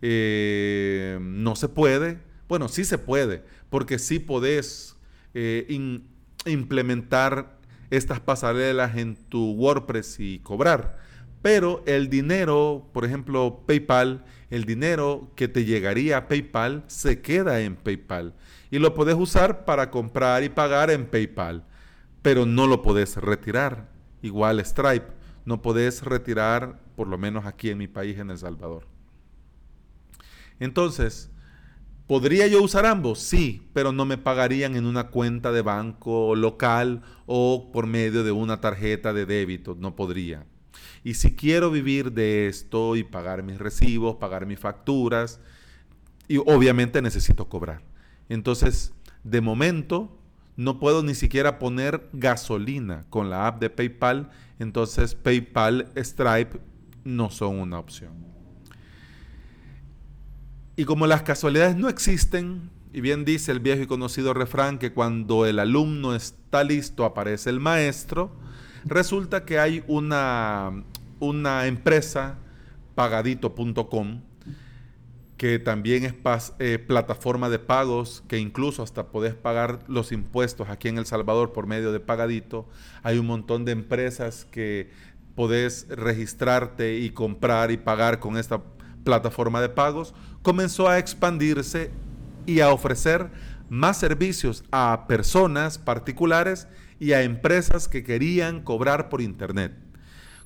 eh, 0.00 1.18
no 1.20 1.56
se 1.56 1.68
puede. 1.68 2.18
Bueno, 2.48 2.68
sí 2.68 2.84
se 2.84 2.98
puede, 2.98 3.44
porque 3.70 3.98
sí 3.98 4.18
podés 4.18 4.96
eh, 5.34 5.66
implementar 6.46 7.58
estas 7.90 8.20
pasarelas 8.20 8.96
en 8.96 9.16
tu 9.16 9.52
WordPress 9.52 10.20
y 10.20 10.38
cobrar. 10.40 10.98
Pero 11.42 11.82
el 11.86 12.08
dinero, 12.08 12.88
por 12.92 13.04
ejemplo, 13.04 13.64
PayPal, 13.66 14.24
el 14.50 14.64
dinero 14.64 15.32
que 15.34 15.48
te 15.48 15.64
llegaría 15.64 16.16
a 16.16 16.28
PayPal 16.28 16.84
se 16.86 17.20
queda 17.20 17.60
en 17.60 17.76
PayPal. 17.76 18.34
Y 18.72 18.80
lo 18.80 18.92
podés 18.92 19.14
usar 19.14 19.64
para 19.64 19.92
comprar 19.92 20.42
y 20.42 20.48
pagar 20.48 20.90
en 20.90 21.06
PayPal 21.06 21.64
pero 22.22 22.46
no 22.46 22.66
lo 22.66 22.82
podés 22.82 23.16
retirar. 23.16 23.88
Igual 24.22 24.64
Stripe, 24.64 25.08
no 25.44 25.60
podés 25.60 26.02
retirar, 26.02 26.80
por 26.96 27.08
lo 27.08 27.18
menos 27.18 27.44
aquí 27.44 27.68
en 27.68 27.78
mi 27.78 27.88
país, 27.88 28.18
en 28.18 28.30
El 28.30 28.38
Salvador. 28.38 28.86
Entonces, 30.60 31.30
¿podría 32.06 32.46
yo 32.46 32.62
usar 32.62 32.86
ambos? 32.86 33.18
Sí, 33.18 33.68
pero 33.72 33.90
no 33.90 34.04
me 34.04 34.18
pagarían 34.18 34.76
en 34.76 34.86
una 34.86 35.08
cuenta 35.08 35.50
de 35.50 35.62
banco 35.62 36.36
local 36.36 37.02
o 37.26 37.70
por 37.72 37.86
medio 37.88 38.22
de 38.22 38.30
una 38.30 38.60
tarjeta 38.60 39.12
de 39.12 39.26
débito, 39.26 39.76
no 39.78 39.96
podría. 39.96 40.46
Y 41.02 41.14
si 41.14 41.34
quiero 41.34 41.72
vivir 41.72 42.12
de 42.12 42.46
esto 42.46 42.94
y 42.94 43.02
pagar 43.02 43.42
mis 43.42 43.58
recibos, 43.58 44.16
pagar 44.16 44.46
mis 44.46 44.60
facturas, 44.60 45.40
y 46.28 46.36
obviamente 46.38 47.02
necesito 47.02 47.48
cobrar. 47.48 47.91
Entonces, 48.32 48.94
de 49.24 49.42
momento, 49.42 50.10
no 50.56 50.80
puedo 50.80 51.02
ni 51.02 51.14
siquiera 51.14 51.58
poner 51.58 52.08
gasolina 52.14 53.04
con 53.10 53.28
la 53.28 53.46
app 53.46 53.60
de 53.60 53.68
PayPal, 53.68 54.30
entonces 54.58 55.14
PayPal, 55.14 55.92
Stripe 55.96 56.58
no 57.04 57.30
son 57.30 57.58
una 57.58 57.78
opción. 57.78 58.12
Y 60.76 60.86
como 60.86 61.06
las 61.06 61.22
casualidades 61.22 61.76
no 61.76 61.90
existen, 61.90 62.70
y 62.94 63.02
bien 63.02 63.26
dice 63.26 63.52
el 63.52 63.60
viejo 63.60 63.82
y 63.82 63.86
conocido 63.86 64.32
refrán 64.32 64.78
que 64.78 64.94
cuando 64.94 65.44
el 65.44 65.58
alumno 65.58 66.14
está 66.14 66.64
listo 66.64 67.04
aparece 67.04 67.50
el 67.50 67.60
maestro, 67.60 68.32
resulta 68.86 69.44
que 69.44 69.58
hay 69.58 69.84
una, 69.88 70.84
una 71.20 71.66
empresa, 71.66 72.38
pagadito.com, 72.94 74.22
que 75.42 75.58
también 75.58 76.04
es 76.04 76.14
eh, 76.60 76.78
plataforma 76.78 77.48
de 77.48 77.58
pagos, 77.58 78.22
que 78.28 78.38
incluso 78.38 78.84
hasta 78.84 79.08
podés 79.08 79.34
pagar 79.34 79.80
los 79.88 80.12
impuestos 80.12 80.68
aquí 80.68 80.86
en 80.86 80.98
El 80.98 81.04
Salvador 81.04 81.52
por 81.52 81.66
medio 81.66 81.90
de 81.90 81.98
Pagadito. 81.98 82.68
Hay 83.02 83.18
un 83.18 83.26
montón 83.26 83.64
de 83.64 83.72
empresas 83.72 84.46
que 84.52 84.90
podés 85.34 85.88
registrarte 85.88 86.94
y 86.98 87.10
comprar 87.10 87.72
y 87.72 87.76
pagar 87.76 88.20
con 88.20 88.36
esta 88.36 88.62
plataforma 89.02 89.60
de 89.60 89.68
pagos. 89.68 90.14
Comenzó 90.42 90.88
a 90.88 91.00
expandirse 91.00 91.90
y 92.46 92.60
a 92.60 92.70
ofrecer 92.70 93.32
más 93.68 93.98
servicios 93.98 94.62
a 94.70 95.06
personas 95.08 95.76
particulares 95.76 96.68
y 97.00 97.14
a 97.14 97.24
empresas 97.24 97.88
que 97.88 98.04
querían 98.04 98.62
cobrar 98.62 99.08
por 99.08 99.20
Internet. 99.20 99.72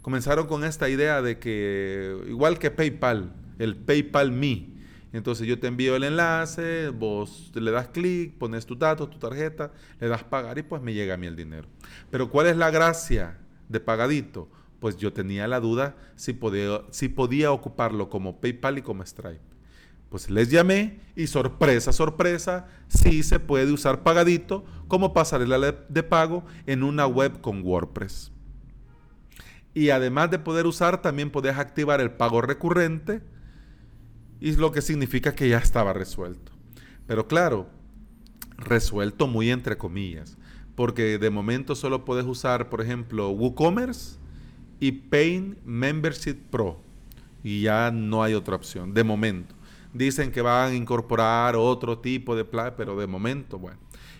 Comenzaron 0.01 0.47
con 0.47 0.65
esta 0.65 0.89
idea 0.89 1.21
de 1.21 1.39
que, 1.39 2.17
igual 2.31 2.59
que 2.59 2.71
PayPal, 2.71 3.35
el 3.59 3.77
PayPal 3.77 4.33
Me, 4.33 4.76
Entonces 5.17 5.47
yo 5.47 5.59
te 5.59 5.67
envío 5.67 5.97
el 5.97 6.05
enlace, 6.05 6.91
vos 6.91 7.51
le 7.55 7.71
das 7.71 7.89
clic, 7.89 8.35
pones 8.37 8.67
tus 8.67 8.79
datos, 8.79 9.09
tu 9.09 9.19
tarjeta, 9.19 9.73
le 9.99 10.09
das 10.09 10.23
pagar 10.23 10.59
y 10.59 10.63
pues 10.63 10.83
me 10.83 10.93
llega 10.93 11.15
a 11.15 11.17
mí 11.17 11.27
el 11.27 11.35
dinero. 11.35 11.69
Pero 12.11 12.31
¿cuál 12.31 12.49
es 12.49 12.57
la 12.59 12.71
gracia 12.71 13.39
de 13.71 13.81
pagadito? 13.81 14.51
Pues 14.79 14.99
yo 14.99 15.15
tenía 15.15 15.49
la 15.49 15.59
duda 15.59 15.97
si 16.17 16.35
podía, 16.35 17.51
ocuparlo 17.51 18.11
como 18.11 18.43
PayPal 18.43 18.77
y 18.77 18.83
como 18.83 19.07
Stripe. 19.07 19.41
Pues 20.11 20.29
les 20.29 20.51
llamé 20.51 21.01
y 21.17 21.29
sorpresa, 21.29 21.93
sorpresa, 21.93 22.69
sí 22.87 23.23
se 23.23 23.41
puede 23.41 23.73
usar 23.73 24.03
pagadito 24.03 24.67
como 24.87 25.15
pasarela 25.15 25.73
de 25.89 26.03
pago 26.03 26.45
en 26.67 26.83
una 26.83 27.07
web 27.07 27.41
con 27.41 27.63
WordPress. 27.63 28.33
Y 29.73 29.89
además 29.89 30.31
de 30.31 30.39
poder 30.39 30.67
usar, 30.67 31.01
también 31.01 31.31
podés 31.31 31.57
activar 31.57 32.03
el 32.03 32.11
pago 32.11 32.43
recurrente, 32.43 33.23
y 34.41 34.55
lo 34.57 34.73
que 34.73 34.83
significa 34.83 35.35
que 35.35 35.49
ya 35.49 35.59
estaba 35.59 35.93
resuelto. 35.93 36.53
Pero 37.07 37.27
claro, 37.29 37.69
resuelto 38.59 39.27
muy 39.27 39.51
entre 39.51 39.77
comillas, 39.77 40.37
porque 40.75 41.19
de 41.19 41.31
momento 41.31 41.75
solo 41.75 42.05
puedes 42.05 42.27
usar, 42.27 42.69
por 42.69 42.81
ejemplo, 42.81 43.31
WooCommerce 43.31 44.19
y 44.81 44.93
Paint 44.93 45.59
Membership 45.65 46.37
Pro, 46.51 46.81
y 47.43 47.63
ya 47.63 47.91
no 47.91 48.23
hay 48.23 48.35
otra 48.35 48.57
opción, 48.57 48.93
de 48.93 49.05
momento. 49.05 49.55
Dicen 49.93 50.31
que 50.31 50.43
van 50.43 50.73
a 50.73 50.75
incorporar 50.75 51.57
otro 51.57 51.99
tipo 51.99 52.37
de 52.37 52.45
plan, 52.45 52.75
pero 52.77 52.97
de 52.97 53.07
momento, 53.07 53.59
bueno. 53.59 53.79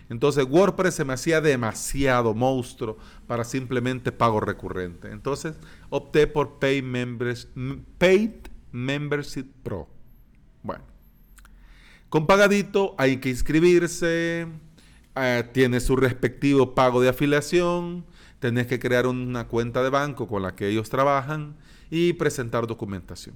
Entonces 0.09 0.45
WordPress 0.49 0.95
se 0.95 1.05
me 1.05 1.13
hacía 1.13 1.41
demasiado 1.41 2.33
monstruo 2.33 2.97
para 3.27 3.43
simplemente 3.43 4.11
pago 4.11 4.39
recurrente. 4.39 5.11
Entonces 5.11 5.55
opté 5.89 6.27
por 6.27 6.59
Paid, 6.59 6.83
Paid 7.97 8.31
Membership 8.71 9.47
Pro. 9.63 9.96
Bueno, 10.63 10.83
con 12.09 12.27
pagadito 12.27 12.95
hay 12.97 13.17
que 13.17 13.29
inscribirse, 13.29 14.47
eh, 15.15 15.49
tiene 15.53 15.79
su 15.79 15.95
respectivo 15.95 16.75
pago 16.75 17.01
de 17.01 17.09
afiliación, 17.09 18.05
tenés 18.39 18.67
que 18.67 18.79
crear 18.79 19.07
una 19.07 19.47
cuenta 19.47 19.83
de 19.83 19.89
banco 19.89 20.27
con 20.27 20.43
la 20.43 20.55
que 20.55 20.69
ellos 20.69 20.89
trabajan 20.89 21.55
y 21.89 22.13
presentar 22.13 22.67
documentación. 22.67 23.35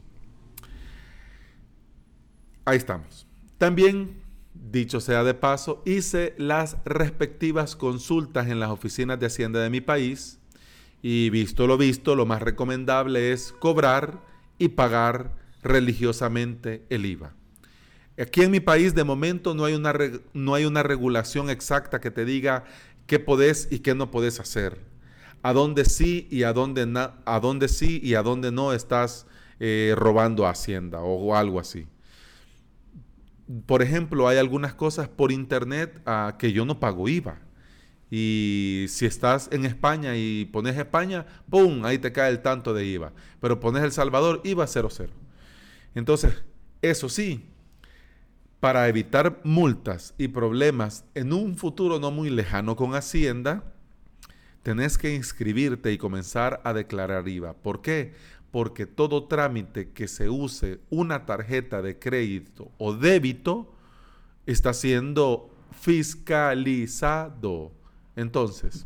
Ahí 2.65 2.77
estamos. 2.77 3.27
También, 3.57 4.21
dicho 4.53 4.99
sea 4.99 5.23
de 5.23 5.33
paso, 5.33 5.81
hice 5.85 6.35
las 6.37 6.77
respectivas 6.85 7.75
consultas 7.75 8.47
en 8.47 8.59
las 8.59 8.69
oficinas 8.69 9.19
de 9.19 9.25
Hacienda 9.25 9.59
de 9.61 9.69
mi 9.69 9.81
país 9.81 10.39
y 11.01 11.29
visto 11.31 11.67
lo 11.67 11.77
visto, 11.77 12.15
lo 12.15 12.25
más 12.25 12.41
recomendable 12.41 13.33
es 13.33 13.51
cobrar 13.51 14.21
y 14.59 14.69
pagar 14.69 15.40
religiosamente 15.63 16.85
el 16.89 17.05
IVA. 17.05 17.33
Aquí 18.19 18.41
en 18.41 18.51
mi 18.51 18.59
país 18.59 18.93
de 18.93 19.03
momento 19.03 19.53
no 19.53 19.65
hay 19.65 19.73
una, 19.73 19.93
no 20.33 20.53
hay 20.53 20.65
una 20.65 20.83
regulación 20.83 21.49
exacta 21.49 22.01
que 22.01 22.11
te 22.11 22.25
diga 22.25 22.65
qué 23.07 23.19
podés 23.19 23.67
y 23.71 23.79
qué 23.79 23.95
no 23.95 24.11
podés 24.11 24.39
hacer. 24.39 24.79
A 25.43 25.53
dónde 25.53 25.85
sí 25.85 26.27
y 26.29 26.43
a 26.43 26.53
dónde, 26.53 26.87
a 27.25 27.39
dónde 27.39 27.67
sí 27.67 27.99
y 28.03 28.13
a 28.13 28.21
dónde 28.21 28.51
no 28.51 28.73
estás 28.73 29.25
eh, 29.59 29.95
robando 29.97 30.45
Hacienda 30.45 30.99
o 30.99 31.35
algo 31.35 31.59
así 31.59 31.87
por 33.65 33.81
ejemplo, 33.81 34.27
hay 34.27 34.37
algunas 34.37 34.73
cosas 34.73 35.07
por 35.09 35.31
internet 35.31 36.01
uh, 36.07 36.37
que 36.37 36.53
yo 36.53 36.65
no 36.65 36.79
pago 36.79 37.07
IVA. 37.07 37.39
Y 38.09 38.85
si 38.89 39.05
estás 39.05 39.49
en 39.51 39.65
España 39.65 40.15
y 40.15 40.45
pones 40.45 40.77
España, 40.77 41.25
¡pum! 41.49 41.85
Ahí 41.85 41.97
te 41.97 42.11
cae 42.11 42.29
el 42.29 42.41
tanto 42.41 42.73
de 42.73 42.85
IVA. 42.85 43.13
Pero 43.39 43.59
pones 43.59 43.83
El 43.83 43.91
Salvador, 43.91 44.41
IVA 44.43 44.67
00. 44.67 45.09
Entonces, 45.95 46.43
eso 46.81 47.09
sí, 47.09 47.45
para 48.59 48.87
evitar 48.87 49.41
multas 49.43 50.13
y 50.17 50.29
problemas 50.29 51.03
en 51.15 51.33
un 51.33 51.55
futuro 51.55 51.99
no 51.99 52.11
muy 52.11 52.29
lejano 52.29 52.75
con 52.75 52.95
Hacienda, 52.95 53.63
tenés 54.63 54.97
que 54.97 55.15
inscribirte 55.15 55.91
y 55.91 55.97
comenzar 55.97 56.61
a 56.63 56.73
declarar 56.73 57.27
IVA. 57.27 57.53
¿Por 57.53 57.81
qué? 57.81 58.13
porque 58.51 58.85
todo 58.85 59.23
trámite 59.23 59.91
que 59.91 60.07
se 60.07 60.29
use 60.29 60.79
una 60.89 61.25
tarjeta 61.25 61.81
de 61.81 61.97
crédito 61.97 62.71
o 62.77 62.93
débito 62.93 63.73
está 64.45 64.73
siendo 64.73 65.49
fiscalizado. 65.71 67.71
Entonces, 68.15 68.85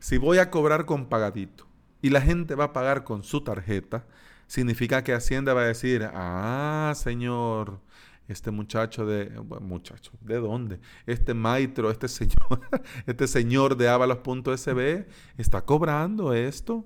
si 0.00 0.18
voy 0.18 0.38
a 0.38 0.50
cobrar 0.50 0.84
con 0.84 1.06
pagadito 1.06 1.66
y 2.02 2.10
la 2.10 2.20
gente 2.20 2.56
va 2.56 2.64
a 2.64 2.72
pagar 2.72 3.04
con 3.04 3.22
su 3.22 3.42
tarjeta, 3.42 4.04
significa 4.46 5.02
que 5.02 5.12
Hacienda 5.12 5.54
va 5.54 5.62
a 5.62 5.66
decir, 5.66 6.08
ah, 6.12 6.92
señor, 6.96 7.80
este 8.28 8.50
muchacho 8.50 9.06
de, 9.06 9.30
muchacho, 9.60 10.12
¿de 10.20 10.36
dónde? 10.36 10.80
Este 11.06 11.34
maestro, 11.34 11.90
este 11.90 12.08
señor, 12.08 12.60
este 13.06 13.28
señor 13.28 13.76
de 13.76 13.88
avalos.sb 13.88 15.06
está 15.36 15.62
cobrando 15.64 16.32
esto. 16.32 16.84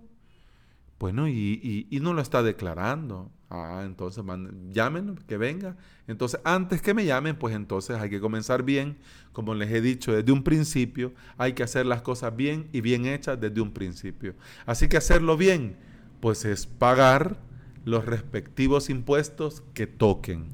Bueno, 0.99 1.29
y, 1.29 1.89
no 2.03 2.13
lo 2.13 2.21
está 2.21 2.43
declarando. 2.43 3.33
Ah, 3.49 3.83
entonces 3.87 4.23
llamen, 4.71 5.17
que 5.27 5.39
venga. 5.39 5.77
Entonces, 6.07 6.41
antes 6.45 6.83
que 6.83 6.93
me 6.93 7.07
llamen, 7.07 7.37
pues 7.37 7.55
entonces 7.55 7.97
hay 7.97 8.11
que 8.11 8.21
comenzar 8.21 8.63
bien. 8.63 8.99
Como 9.33 9.55
les 9.55 9.71
he 9.73 9.81
dicho 9.81 10.13
desde 10.13 10.31
un 10.31 10.45
principio, 10.45 11.15
hay 11.39 11.55
que 11.55 11.63
hacer 11.63 11.87
las 11.87 12.03
cosas 12.03 12.37
bien 12.37 12.69
y 12.73 12.83
bien 12.83 13.07
hechas 13.07 13.41
desde 13.41 13.63
un 13.63 13.73
principio. 13.73 14.35
Así 14.67 14.89
que 14.89 14.99
hacerlo 14.99 15.39
bien, 15.39 15.79
pues 16.21 16.45
es 16.45 16.67
pagar 16.67 17.39
los 17.85 18.05
respectivos 18.05 18.91
impuestos 18.91 19.63
que 19.75 19.87
toquen. 19.87 20.47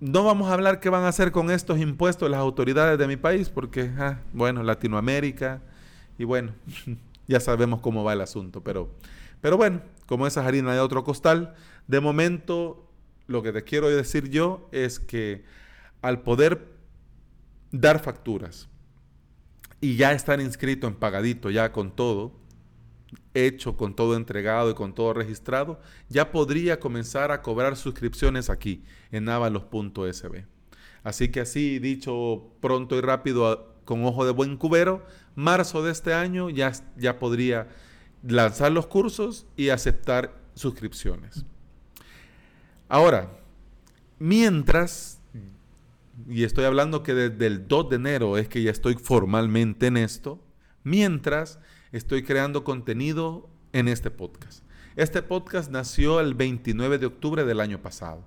No 0.00 0.24
vamos 0.24 0.50
a 0.50 0.54
hablar 0.54 0.80
qué 0.80 0.88
van 0.88 1.04
a 1.04 1.08
hacer 1.08 1.30
con 1.30 1.50
estos 1.50 1.78
impuestos 1.78 2.30
las 2.30 2.40
autoridades 2.40 2.98
de 2.98 3.06
mi 3.06 3.16
país, 3.16 3.48
porque, 3.48 3.90
ah, 3.98 4.18
bueno, 4.32 4.62
Latinoamérica, 4.62 5.62
y 6.18 6.24
bueno, 6.24 6.52
ya 7.28 7.40
sabemos 7.40 7.80
cómo 7.80 8.04
va 8.04 8.12
el 8.12 8.20
asunto. 8.20 8.62
Pero, 8.62 8.90
pero 9.40 9.56
bueno, 9.56 9.82
como 10.06 10.26
esa 10.26 10.46
harina 10.46 10.74
de 10.74 10.80
otro 10.80 11.04
costal, 11.04 11.54
de 11.86 12.00
momento 12.00 12.88
lo 13.26 13.42
que 13.42 13.52
te 13.52 13.62
quiero 13.62 13.88
decir 13.88 14.28
yo 14.28 14.68
es 14.72 14.98
que 14.98 15.44
al 16.02 16.22
poder 16.22 16.68
dar 17.70 18.00
facturas 18.00 18.68
y 19.80 19.96
ya 19.96 20.12
estar 20.12 20.40
inscrito 20.40 20.86
en 20.86 20.94
pagadito, 20.94 21.50
ya 21.50 21.72
con 21.72 21.90
todo, 21.90 22.32
hecho, 23.34 23.76
con 23.76 23.94
todo 23.94 24.16
entregado 24.16 24.70
y 24.70 24.74
con 24.74 24.94
todo 24.94 25.12
registrado, 25.14 25.80
ya 26.08 26.30
podría 26.30 26.80
comenzar 26.80 27.30
a 27.32 27.42
cobrar 27.42 27.76
suscripciones 27.76 28.50
aquí 28.50 28.84
en 29.10 29.28
avalos.sb. 29.28 30.46
Así 31.02 31.30
que 31.30 31.40
así, 31.40 31.78
dicho 31.78 32.50
pronto 32.60 32.96
y 32.96 33.00
rápido, 33.00 33.74
con 33.84 34.04
ojo 34.04 34.24
de 34.24 34.32
buen 34.32 34.56
cubero, 34.56 35.04
marzo 35.34 35.82
de 35.82 35.92
este 35.92 36.14
año 36.14 36.50
ya, 36.50 36.72
ya 36.96 37.18
podría 37.18 37.68
lanzar 38.22 38.70
los 38.72 38.86
cursos 38.86 39.46
y 39.56 39.70
aceptar 39.70 40.36
suscripciones. 40.54 41.44
Ahora, 42.88 43.38
mientras, 44.18 45.20
y 46.28 46.44
estoy 46.44 46.64
hablando 46.64 47.02
que 47.02 47.14
desde 47.14 47.46
el 47.46 47.66
2 47.66 47.90
de 47.90 47.96
enero 47.96 48.38
es 48.38 48.48
que 48.48 48.62
ya 48.62 48.70
estoy 48.70 48.94
formalmente 48.94 49.86
en 49.86 49.96
esto, 49.96 50.40
mientras 50.84 51.58
estoy 51.92 52.22
creando 52.22 52.64
contenido 52.64 53.48
en 53.72 53.88
este 53.88 54.10
podcast. 54.10 54.64
Este 54.96 55.22
podcast 55.22 55.70
nació 55.70 56.20
el 56.20 56.34
29 56.34 56.98
de 56.98 57.06
octubre 57.06 57.44
del 57.44 57.60
año 57.60 57.80
pasado, 57.80 58.24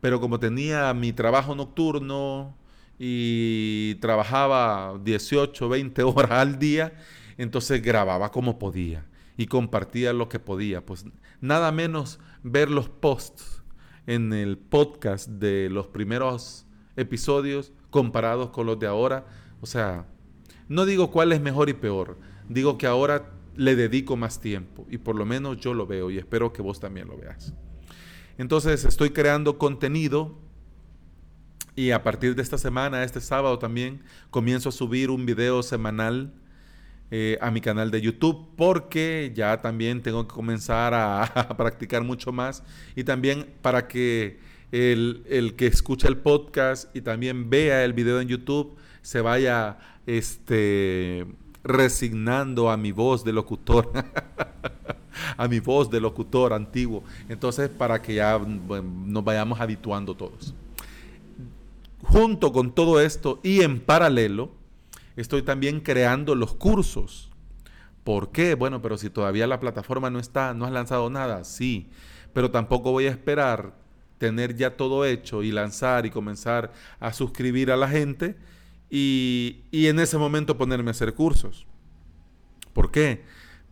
pero 0.00 0.20
como 0.20 0.40
tenía 0.40 0.92
mi 0.94 1.12
trabajo 1.12 1.54
nocturno, 1.54 2.56
y 2.98 3.94
trabajaba 3.96 4.98
18, 5.02 5.68
20 5.68 6.02
horas 6.02 6.30
al 6.32 6.58
día, 6.58 6.92
entonces 7.36 7.80
grababa 7.80 8.30
como 8.32 8.58
podía 8.58 9.06
y 9.36 9.46
compartía 9.46 10.12
lo 10.12 10.28
que 10.28 10.40
podía. 10.40 10.84
Pues 10.84 11.04
nada 11.40 11.70
menos 11.70 12.18
ver 12.42 12.70
los 12.70 12.88
posts 12.88 13.62
en 14.06 14.32
el 14.32 14.58
podcast 14.58 15.28
de 15.28 15.68
los 15.70 15.86
primeros 15.86 16.66
episodios 16.96 17.72
comparados 17.90 18.50
con 18.50 18.66
los 18.66 18.78
de 18.80 18.88
ahora. 18.88 19.26
O 19.60 19.66
sea, 19.66 20.06
no 20.66 20.84
digo 20.84 21.10
cuál 21.12 21.32
es 21.32 21.40
mejor 21.40 21.68
y 21.68 21.74
peor, 21.74 22.18
digo 22.48 22.78
que 22.78 22.86
ahora 22.86 23.30
le 23.56 23.74
dedico 23.76 24.16
más 24.16 24.40
tiempo 24.40 24.86
y 24.88 24.98
por 24.98 25.16
lo 25.16 25.26
menos 25.26 25.58
yo 25.58 25.74
lo 25.74 25.86
veo 25.86 26.10
y 26.10 26.18
espero 26.18 26.52
que 26.52 26.62
vos 26.62 26.80
también 26.80 27.08
lo 27.08 27.16
veas. 27.16 27.52
Entonces 28.38 28.84
estoy 28.84 29.10
creando 29.10 29.58
contenido 29.58 30.38
y 31.74 31.90
a 31.90 32.02
partir 32.02 32.34
de 32.34 32.42
esta 32.42 32.58
semana, 32.58 33.04
este 33.04 33.20
sábado 33.20 33.58
también, 33.58 34.02
comienzo 34.30 34.68
a 34.68 34.72
subir 34.72 35.10
un 35.10 35.26
video 35.26 35.62
semanal 35.62 36.32
eh, 37.10 37.38
a 37.40 37.50
mi 37.50 37.60
canal 37.60 37.90
de 37.90 38.00
YouTube 38.00 38.48
porque 38.56 39.32
ya 39.34 39.60
también 39.60 40.02
tengo 40.02 40.26
que 40.28 40.34
comenzar 40.34 40.92
a, 40.94 41.54
practicar 41.56 42.04
mucho 42.04 42.32
más 42.32 42.62
y 42.94 43.04
también 43.04 43.46
para 43.62 43.88
que 43.88 44.38
el, 44.72 45.24
el, 45.28 45.56
que 45.56 45.66
escucha 45.66 46.06
el 46.06 46.18
podcast 46.18 46.94
y 46.94 47.00
también 47.00 47.48
vea 47.48 47.84
el 47.84 47.92
video 47.92 48.20
en 48.20 48.28
YouTube 48.28 48.76
se 49.02 49.20
vaya 49.20 49.78
este, 50.06 51.26
resignando 51.68 52.70
a 52.70 52.76
mi 52.76 52.92
voz 52.92 53.24
de 53.24 53.32
locutor. 53.32 53.92
a 55.36 55.48
mi 55.48 55.60
voz 55.60 55.90
de 55.90 56.00
locutor 56.00 56.52
antiguo. 56.52 57.02
Entonces, 57.28 57.68
para 57.68 58.00
que 58.00 58.14
ya 58.14 58.38
nos 58.38 59.24
vayamos 59.24 59.60
habituando 59.60 60.14
todos. 60.14 60.54
Junto 62.02 62.52
con 62.52 62.72
todo 62.72 63.00
esto 63.00 63.40
y 63.42 63.60
en 63.62 63.80
paralelo, 63.80 64.50
estoy 65.16 65.42
también 65.42 65.80
creando 65.80 66.34
los 66.34 66.54
cursos. 66.54 67.30
¿Por 68.04 68.30
qué? 68.30 68.54
Bueno, 68.54 68.80
pero 68.80 68.96
si 68.96 69.10
todavía 69.10 69.46
la 69.46 69.60
plataforma 69.60 70.08
no 70.08 70.18
está, 70.18 70.54
no 70.54 70.64
has 70.64 70.72
lanzado 70.72 71.10
nada, 71.10 71.44
sí, 71.44 71.90
pero 72.32 72.50
tampoco 72.50 72.92
voy 72.92 73.06
a 73.06 73.10
esperar 73.10 73.74
tener 74.16 74.56
ya 74.56 74.76
todo 74.76 75.04
hecho 75.04 75.42
y 75.42 75.52
lanzar 75.52 76.06
y 76.06 76.10
comenzar 76.10 76.72
a 77.00 77.12
suscribir 77.12 77.70
a 77.70 77.76
la 77.76 77.88
gente 77.88 78.36
y, 78.90 79.62
en 79.72 79.98
ese 80.00 80.18
momento 80.18 80.56
ponerme 80.56 80.90
a 80.90 80.92
hacer 80.92 81.14
cursos. 81.14 81.66
¿Por 82.72 82.90
qué? 82.90 83.22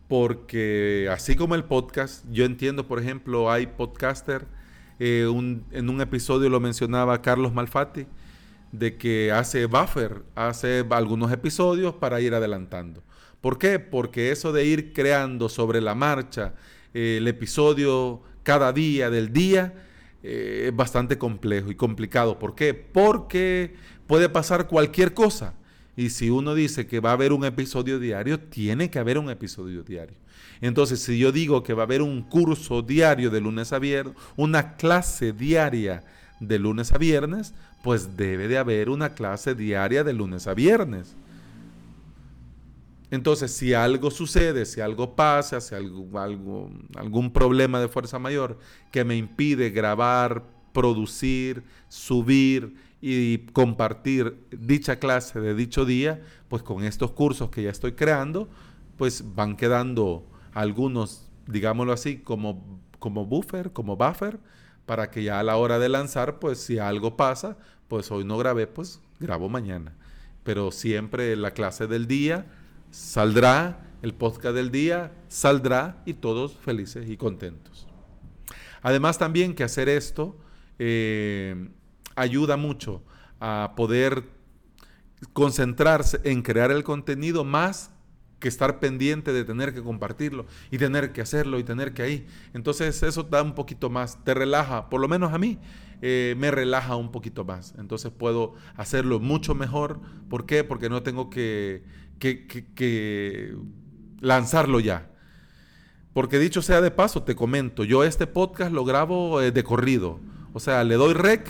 Porque 0.07 1.09
así 1.11 1.35
como 1.35 1.55
el 1.55 1.63
podcast, 1.63 2.25
yo 2.31 2.45
entiendo, 2.45 2.87
por 2.87 2.99
ejemplo, 2.99 3.51
hay 3.51 3.67
podcaster, 3.67 4.45
eh, 4.99 5.27
en 5.71 5.89
un 5.89 6.01
episodio 6.01 6.49
lo 6.49 6.59
mencionaba 6.59 7.21
Carlos 7.21 7.53
Malfatti, 7.53 8.07
de 8.71 8.97
que 8.97 9.31
hace 9.31 9.65
buffer, 9.65 10.23
hace 10.35 10.85
algunos 10.89 11.31
episodios 11.31 11.95
para 11.95 12.21
ir 12.21 12.33
adelantando. 12.33 13.03
¿Por 13.41 13.57
qué? 13.57 13.79
Porque 13.79 14.31
eso 14.31 14.51
de 14.51 14.65
ir 14.65 14.93
creando 14.93 15.49
sobre 15.49 15.81
la 15.81 15.95
marcha 15.95 16.53
eh, 16.93 17.17
el 17.17 17.27
episodio 17.27 18.21
cada 18.43 18.73
día 18.73 19.09
del 19.09 19.31
día 19.31 19.73
eh, 20.23 20.65
es 20.67 20.75
bastante 20.75 21.17
complejo 21.17 21.69
y 21.69 21.75
complicado. 21.75 22.39
¿Por 22.39 22.55
qué? 22.55 22.73
Porque 22.73 23.75
puede 24.07 24.29
pasar 24.29 24.67
cualquier 24.67 25.13
cosa. 25.13 25.53
Y 25.95 26.11
si 26.11 26.29
uno 26.29 26.53
dice 26.53 26.87
que 26.87 26.99
va 26.99 27.09
a 27.11 27.13
haber 27.13 27.33
un 27.33 27.43
episodio 27.43 27.99
diario, 27.99 28.39
tiene 28.39 28.89
que 28.89 28.99
haber 28.99 29.17
un 29.17 29.29
episodio 29.29 29.83
diario. 29.83 30.15
Entonces, 30.61 31.01
si 31.01 31.17
yo 31.17 31.31
digo 31.31 31.63
que 31.63 31.73
va 31.73 31.83
a 31.83 31.85
haber 31.85 32.01
un 32.01 32.21
curso 32.21 32.81
diario 32.81 33.29
de 33.29 33.41
lunes 33.41 33.73
a 33.73 33.79
viernes, 33.79 34.15
una 34.35 34.75
clase 34.75 35.33
diaria 35.33 36.03
de 36.39 36.59
lunes 36.59 36.91
a 36.91 36.97
viernes, 36.97 37.53
pues 37.83 38.15
debe 38.15 38.47
de 38.47 38.57
haber 38.57 38.89
una 38.89 39.13
clase 39.13 39.55
diaria 39.55 40.03
de 40.03 40.13
lunes 40.13 40.47
a 40.47 40.53
viernes. 40.53 41.15
Entonces, 43.09 43.51
si 43.51 43.73
algo 43.73 44.11
sucede, 44.11 44.65
si 44.65 44.81
algo 44.81 45.15
pasa, 45.15 45.61
si 45.61 45.73
algún 45.73 47.31
problema 47.31 47.79
de 47.79 47.87
fuerza 47.87 48.19
mayor 48.19 48.59
que 48.91 49.03
me 49.03 49.15
impide 49.15 49.69
grabar, 49.69 50.43
producir, 50.73 51.63
subir 51.87 52.75
y 53.01 53.39
compartir 53.53 54.47
dicha 54.51 54.99
clase 54.99 55.39
de 55.39 55.53
dicho 55.53 55.85
día, 55.85 56.21
pues 56.47 56.63
con 56.63 56.83
estos 56.83 57.11
cursos 57.11 57.49
que 57.49 57.63
ya 57.63 57.69
estoy 57.69 57.93
creando, 57.93 58.49
pues 58.97 59.35
van 59.35 59.55
quedando 59.55 60.25
algunos, 60.53 61.29
digámoslo 61.45 61.93
así, 61.93 62.17
como, 62.17 62.81
como 62.99 63.25
buffer, 63.25 63.71
como 63.71 63.95
buffer, 63.95 64.39
para 64.85 65.11
que 65.11 65.23
ya 65.23 65.39
a 65.39 65.43
la 65.43 65.57
hora 65.57 65.79
de 65.79 65.89
lanzar, 65.89 66.39
pues 66.39 66.59
si 66.59 66.79
algo 66.79 67.17
pasa, 67.17 67.57
pues 67.87 68.09
hoy 68.09 68.23
no 68.23 68.37
grabé, 68.37 68.67
pues 68.67 69.01
grabo 69.19 69.49
mañana. 69.49 69.95
Pero 70.43 70.71
siempre 70.71 71.35
la 71.35 71.51
clase 71.51 71.87
del 71.87 72.07
día 72.07 72.45
saldrá, 72.89 73.85
el 74.01 74.13
podcast 74.13 74.55
del 74.55 74.71
día 74.71 75.11
saldrá 75.27 76.01
y 76.05 76.13
todos 76.13 76.55
felices 76.55 77.09
y 77.09 77.17
contentos. 77.17 77.87
Además 78.81 79.17
también 79.17 79.53
que 79.53 79.63
hacer 79.63 79.89
esto 79.89 80.37
eh, 80.79 81.69
ayuda 82.17 82.57
mucho 82.57 83.03
a 83.39 83.73
poder 83.77 84.25
concentrarse 85.33 86.19
en 86.23 86.41
crear 86.41 86.71
el 86.71 86.83
contenido 86.83 87.43
más 87.43 87.91
que 88.39 88.47
estar 88.47 88.79
pendiente 88.79 89.33
de 89.33 89.43
tener 89.43 89.73
que 89.73 89.81
compartirlo 89.81 90.45
y 90.69 90.77
tener 90.77 91.11
que 91.11 91.21
hacerlo 91.21 91.57
y 91.57 91.63
tener 91.63 91.93
que 91.93 92.03
ahí. 92.03 92.27
Entonces 92.53 93.01
eso 93.01 93.23
da 93.23 93.41
un 93.41 93.55
poquito 93.55 93.89
más, 93.89 94.23
te 94.23 94.33
relaja, 94.33 94.89
por 94.89 95.01
lo 95.01 95.07
menos 95.07 95.33
a 95.33 95.37
mí 95.37 95.57
eh, 96.01 96.35
me 96.37 96.51
relaja 96.51 96.95
un 96.95 97.11
poquito 97.11 97.43
más. 97.43 97.73
Entonces 97.77 98.11
puedo 98.11 98.53
hacerlo 98.75 99.19
mucho 99.19 99.55
mejor. 99.55 99.99
¿Por 100.29 100.45
qué? 100.45 100.63
Porque 100.63 100.89
no 100.89 101.01
tengo 101.01 101.29
que, 101.29 101.83
lanzarlo 104.19 104.79
ya. 104.79 105.11
Porque 106.13 106.39
dicho 106.39 106.61
sea 106.61 106.81
de 106.81 106.91
paso, 106.91 107.23
te 107.23 107.35
comento, 107.35 107.83
yo 107.83 108.03
este 108.03 108.25
podcast 108.25 108.71
lo 108.71 108.85
grabo 108.85 109.41
eh, 109.41 109.51
de 109.51 109.63
corrido. 109.63 110.19
O 110.53 110.59
sea, 110.59 110.83
le 110.83 110.95
doy 110.95 111.13
rec 111.13 111.47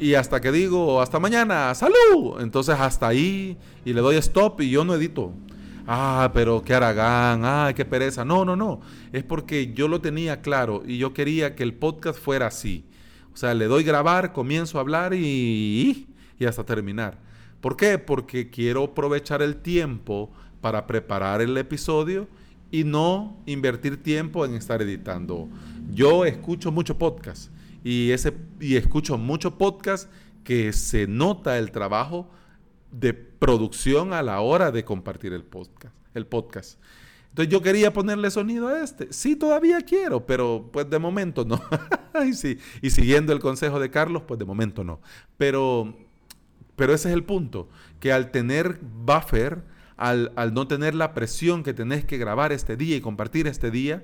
y 0.00 0.14
hasta 0.14 0.40
que 0.40 0.50
digo, 0.50 1.02
hasta 1.02 1.20
mañana, 1.20 1.74
salud. 1.74 2.40
Entonces 2.40 2.74
hasta 2.78 3.06
ahí 3.06 3.58
y 3.84 3.92
le 3.92 4.00
doy 4.00 4.16
stop 4.16 4.62
y 4.62 4.70
yo 4.70 4.82
no 4.82 4.94
edito. 4.94 5.34
Ah, 5.86 6.30
pero 6.32 6.62
qué 6.62 6.72
aragán, 6.72 7.42
ah, 7.44 7.72
qué 7.76 7.84
pereza. 7.84 8.24
No, 8.24 8.46
no, 8.46 8.56
no. 8.56 8.80
Es 9.12 9.24
porque 9.24 9.74
yo 9.74 9.88
lo 9.88 10.00
tenía 10.00 10.40
claro 10.40 10.82
y 10.86 10.96
yo 10.96 11.12
quería 11.12 11.54
que 11.54 11.62
el 11.62 11.74
podcast 11.74 12.18
fuera 12.18 12.46
así. 12.46 12.86
O 13.34 13.36
sea, 13.36 13.52
le 13.52 13.66
doy 13.66 13.84
grabar, 13.84 14.32
comienzo 14.32 14.78
a 14.78 14.80
hablar 14.80 15.12
y, 15.12 16.08
y 16.38 16.44
hasta 16.46 16.64
terminar. 16.64 17.18
¿Por 17.60 17.76
qué? 17.76 17.98
Porque 17.98 18.48
quiero 18.48 18.84
aprovechar 18.84 19.42
el 19.42 19.56
tiempo 19.56 20.30
para 20.62 20.86
preparar 20.86 21.42
el 21.42 21.56
episodio 21.58 22.26
y 22.70 22.84
no 22.84 23.36
invertir 23.44 24.02
tiempo 24.02 24.46
en 24.46 24.54
estar 24.54 24.80
editando. 24.80 25.48
Yo 25.92 26.24
escucho 26.24 26.72
mucho 26.72 26.96
podcast 26.96 27.50
y, 27.84 28.10
ese, 28.10 28.34
y 28.60 28.76
escucho 28.76 29.18
mucho 29.18 29.58
podcast 29.58 30.10
que 30.44 30.72
se 30.72 31.06
nota 31.06 31.58
el 31.58 31.70
trabajo 31.70 32.30
de 32.90 33.14
producción 33.14 34.12
a 34.12 34.22
la 34.22 34.40
hora 34.40 34.70
de 34.70 34.84
compartir 34.84 35.32
el 35.32 35.44
podcast. 35.44 35.94
El 36.14 36.26
podcast. 36.26 36.80
Entonces 37.28 37.52
yo 37.52 37.62
quería 37.62 37.92
ponerle 37.92 38.30
sonido 38.30 38.68
a 38.68 38.82
este. 38.82 39.12
Sí, 39.12 39.36
todavía 39.36 39.80
quiero, 39.82 40.26
pero 40.26 40.68
pues 40.72 40.90
de 40.90 40.98
momento 40.98 41.44
no. 41.44 41.60
y, 42.26 42.34
sí, 42.34 42.58
y 42.82 42.90
siguiendo 42.90 43.32
el 43.32 43.38
consejo 43.38 43.78
de 43.78 43.90
Carlos, 43.90 44.24
pues 44.26 44.38
de 44.38 44.44
momento 44.44 44.82
no. 44.82 45.00
Pero 45.36 45.94
pero 46.80 46.94
ese 46.94 47.10
es 47.10 47.14
el 47.14 47.24
punto, 47.24 47.68
que 48.00 48.10
al 48.10 48.30
tener 48.30 48.80
buffer, 48.80 49.62
al, 49.98 50.32
no 50.54 50.66
tener 50.66 50.94
la 50.94 51.12
presión 51.12 51.62
que 51.62 51.74
tenés 51.74 52.06
que 52.06 52.16
grabar 52.16 52.52
este 52.52 52.74
día 52.74 52.96
y 52.96 53.02
compartir 53.02 53.46
este 53.46 53.70
día, 53.70 54.02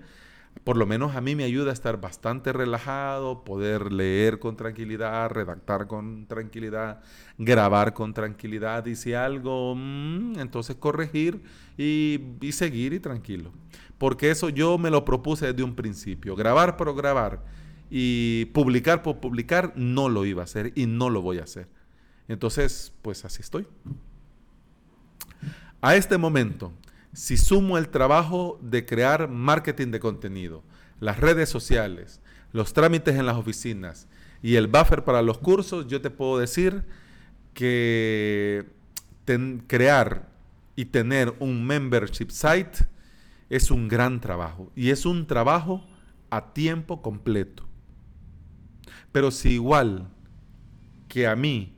por 0.65 0.77
lo 0.77 0.87
menos 0.87 1.15
a 1.15 1.21
mí 1.21 1.35
me 1.35 1.45
ayuda 1.45 1.71
a 1.71 1.73
estar 1.73 2.01
bastante 2.01 2.53
relajado, 2.53 3.45
poder 3.45 3.93
leer 3.93 4.39
con 4.39 4.57
tranquilidad, 4.57 5.31
redactar 5.31 5.87
con 5.87 6.27
tranquilidad, 6.27 7.01
grabar 7.39 7.95
con 7.95 8.15
tranquilidad 8.15 8.87
y 8.87 8.97
si 8.97 9.15
algo, 9.15 9.75
mm, 9.77 10.39
entonces 10.39 10.77
corregir 10.77 11.43
y, 11.77 12.21
y, 12.41 12.53
seguir 12.53 12.93
y 12.93 13.01
tranquilo. 13.01 13.53
Porque 13.99 14.31
eso 14.31 14.49
yo 14.49 14.79
me 14.79 14.91
lo 14.91 15.05
propuse 15.05 15.47
desde 15.47 15.63
un 15.63 15.75
principio, 15.75 16.37
grabar 16.37 16.77
por 16.77 16.95
grabar 16.95 17.43
y 17.91 18.47
publicar 18.47 19.03
por 19.03 19.21
publicar 19.21 19.73
no 19.77 20.09
lo 20.09 20.25
iba 20.25 20.43
a 20.43 20.45
hacer 20.45 20.73
y 20.75 20.87
no 20.87 21.11
lo 21.11 21.23
voy 21.23 21.39
a 21.39 21.45
hacer. 21.45 21.69
Entonces, 22.29 22.93
pues 23.03 23.25
así 23.25 23.41
estoy. 23.41 23.67
A 25.81 25.95
este 25.95 26.19
momento, 26.19 26.73
si 27.17 27.39
sumo 27.39 27.79
el 27.79 27.89
trabajo 27.89 28.59
de 28.61 28.85
crear 28.85 29.31
marketing 29.31 29.91
de 29.91 30.01
contenido, 30.01 30.63
las 31.01 31.19
redes 31.19 31.49
sociales, 31.49 32.21
los 32.53 32.75
trámites 32.75 33.17
en 33.17 33.25
las 33.25 33.37
oficinas 33.37 34.07
y 34.43 34.57
el 34.57 34.67
buffer 34.67 35.03
para 35.03 35.23
los 35.23 35.39
cursos, 35.39 35.87
yo 35.87 36.03
te 36.03 36.11
puedo 36.11 36.39
decir 36.39 36.85
que 37.55 38.67
crear 39.67 40.29
y 40.77 40.85
tener 40.85 41.35
un 41.39 41.67
membership 41.67 42.29
site 42.29 42.87
es 43.49 43.71
un 43.71 43.89
gran 43.89 44.21
trabajo 44.21 44.71
y 44.77 44.91
es 44.91 45.07
un 45.07 45.27
trabajo 45.27 45.83
a 46.29 46.53
tiempo 46.53 47.01
completo. 47.01 47.67
Pero 49.11 49.31
si 49.31 49.53
igual 49.53 50.11
que 51.09 51.27
a 51.27 51.35
mí 51.35 51.77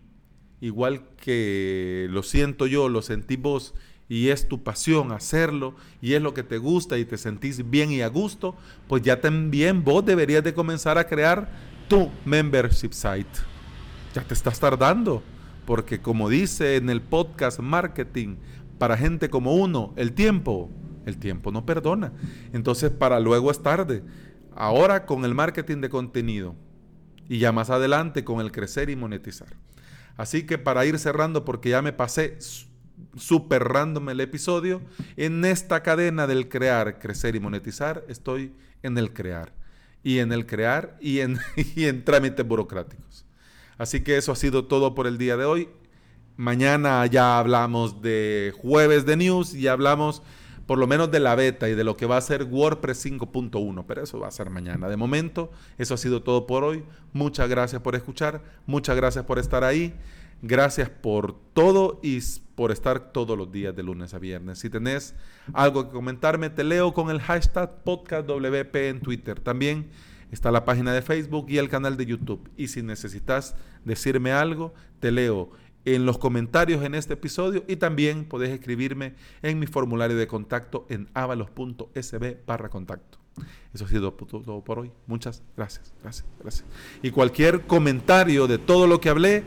igual 0.61 1.15
que 1.17 2.09
lo 2.11 2.25
siento 2.25 2.67
yo, 2.67 2.89
lo 2.89 3.03
sentí 3.03 3.37
vos 3.37 3.77
y 4.09 4.29
es 4.29 4.49
tu 4.49 4.63
pasión 4.63 5.13
hacerlo 5.13 5.75
y 6.01 6.15
es 6.15 6.23
lo 6.23 6.33
que 6.33 6.43
te 6.43 6.59
gusta 6.59 6.97
y 6.99 7.05
te 7.05 7.19
sentís 7.19 7.69
bien 7.69 7.91
y 7.91 8.01
a 8.01 8.09
gusto, 8.09 8.57
pues 8.87 9.03
ya 9.03 9.21
también 9.21 9.85
vos 9.85 10.05
deberías 10.05 10.43
de 10.43 10.55
comenzar 10.55 10.97
a 10.99 11.07
crear 11.07 11.51
tu 11.89 12.11
membership 12.25 12.93
site. 12.93 13.29
Ya 14.15 14.23
te 14.23 14.35
estás 14.35 14.59
tardando, 14.59 15.23
porque 15.67 16.01
como 16.01 16.29
dice 16.29 16.77
en 16.77 16.89
el 16.89 17.03
podcast 17.03 17.61
marketing, 17.61 18.37
para 18.79 18.97
gente 18.97 19.29
como 19.29 19.55
uno, 19.55 19.93
el 19.97 20.13
tiempo, 20.13 20.71
el 21.05 21.19
tiempo 21.19 21.53
no 21.53 21.67
perdona. 21.67 22.13
Entonces 22.53 22.91
para 22.91 23.21
luego 23.21 23.51
es 23.51 23.63
tarde. 23.63 24.03
Ahora 24.55 25.05
con 25.05 25.25
el 25.25 25.35
marketing 25.35 25.81
de 25.81 25.91
contenido 25.91 26.57
y 27.29 27.39
ya 27.39 27.53
más 27.53 27.69
adelante 27.71 28.25
con 28.25 28.41
el 28.41 28.51
crecer 28.53 28.89
y 28.89 28.97
monetizar. 28.97 29.49
Así 30.17 30.45
que 30.45 30.59
para 30.59 30.85
ir 30.85 30.99
cerrando, 30.99 31.45
porque 31.45 31.71
ya 31.71 31.83
me 31.83 31.93
pasé 31.93 32.39
super 33.17 33.65
random 33.65 34.11
el 34.11 34.21
episodio, 34.21 34.81
en 35.17 35.45
esta 35.45 35.83
cadena 35.83 36.27
del 36.27 36.49
crear, 36.49 36.99
crecer 36.99 37.37
y 37.37 37.41
monetizar, 37.41 38.05
estoy 38.09 38.53
en 38.83 38.99
el 38.99 39.13
crear. 39.13 39.53
Y 40.03 40.19
en 40.19 40.33
el 40.33 40.47
crear 40.47 40.97
y 41.01 41.21
en, 41.21 41.39
y 41.77 41.85
en 41.87 42.05
trámites 42.05 42.47
burocráticos. 42.47 43.27
Así 43.79 44.01
que 44.01 44.17
eso 44.17 44.33
ha 44.33 44.37
sido 44.37 44.67
todo 44.67 44.95
por 44.95 45.07
el 45.07 45.19
día 45.19 45.37
de 45.37 45.45
hoy. 45.45 45.69
Mañana 46.37 47.05
ya 47.07 47.39
hablamos 47.39 48.01
de 48.01 48.53
jueves 48.57 49.07
de 49.07 49.17
news 49.17 49.55
y 49.55 49.67
hablamos 49.69 50.23
por 50.69 50.79
lo 50.79 50.87
menos 50.87 51.11
de 51.11 51.19
la 51.19 51.35
beta 51.35 51.69
y 51.71 51.75
de 51.75 51.83
lo 51.83 51.97
que 51.97 52.05
va 52.05 52.19
a 52.19 52.21
ser 52.21 52.45
WordPress 52.45 53.07
5.1, 53.07 53.85
pero 53.89 54.03
eso 54.03 54.21
va 54.21 54.29
a 54.29 54.31
ser 54.31 54.51
mañana. 54.51 54.87
De 54.89 54.99
momento, 54.99 55.51
eso 55.79 55.95
ha 55.95 55.97
sido 55.97 56.23
todo 56.23 56.47
por 56.47 56.63
hoy. 56.63 56.85
Muchas 57.15 57.49
gracias 57.49 57.81
por 57.81 57.95
escuchar, 57.95 58.43
muchas 58.67 58.95
gracias 58.95 59.25
por 59.25 59.39
estar 59.39 59.65
ahí. 59.65 59.95
Gracias 60.43 60.89
por 60.89 61.39
todo 61.53 61.99
y 62.03 62.21
por 62.55 62.71
estar 62.71 63.13
todos 63.13 63.37
los 63.37 63.51
días 63.51 63.75
de 63.75 63.83
lunes 63.83 64.15
a 64.15 64.19
viernes. 64.19 64.61
Si 64.61 64.71
tenés 64.71 65.15
algo 65.53 65.87
que 65.87 65.93
comentarme, 65.93 66.51
te 66.51 66.65
leo 66.65 66.93
con 66.93 67.11
el 67.11 67.21
hashtag 67.21 67.83
podcastwp 67.83 68.77
en 68.77 69.01
Twitter. 69.01 69.41
También 69.41 69.91
está 70.31 70.51
la 70.51 70.65
página 70.65 70.93
de 70.93 71.03
Facebook 71.03 71.47
y 71.49 71.59
el 71.59 71.69
canal 71.69 71.97
de 71.97 72.07
YouTube. 72.07 72.51
Y 72.57 72.69
si 72.69 72.83
necesitas 72.83 73.57
decirme 73.85 74.33
algo, 74.33 74.75
te 75.01 75.11
leo 75.11 75.51
en 75.85 76.07
los 76.07 76.19
comentarios 76.19 76.85
en 76.85 76.95
este 76.95 77.15
episodio 77.15 77.65
y 77.67 77.77
también 77.77 78.25
podés 78.25 78.51
escribirme 78.51 79.15
en 79.43 79.59
mi 79.59 79.67
formulario 79.67 80.17
de 80.17 80.27
contacto 80.27 80.87
en 80.89 81.09
avalos.sb 81.15 82.45
barra 82.47 82.69
contacto. 82.69 83.19
Eso 83.73 83.85
ha 83.85 83.89
sido 83.89 84.13
todo 84.13 84.63
por 84.63 84.79
hoy. 84.79 84.93
Muchas 85.07 85.43
gracias, 85.57 85.93
gracias, 86.03 86.27
gracias. 86.41 86.65
Y 87.03 87.11
cualquier 87.11 87.67
comentario 87.67 88.47
de 88.47 88.59
todo 88.59 88.87
lo 88.87 89.01
que 89.01 89.09
hablé, 89.09 89.45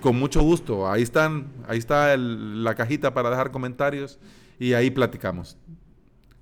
con 0.00 0.18
mucho 0.18 0.42
gusto. 0.42 0.90
Ahí 0.90 1.02
están, 1.02 1.48
ahí 1.68 1.78
está 1.78 2.16
la 2.16 2.74
cajita 2.74 3.14
para 3.14 3.30
dejar 3.30 3.50
comentarios 3.50 4.18
y 4.58 4.72
ahí 4.72 4.90
platicamos. 4.90 5.56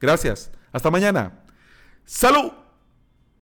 Gracias. 0.00 0.50
Hasta 0.72 0.90
mañana. 0.90 1.40
¡Salud! 2.04 2.52